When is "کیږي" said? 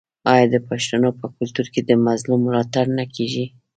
3.15-3.45